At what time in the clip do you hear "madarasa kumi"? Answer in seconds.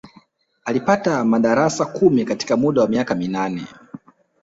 1.25-2.25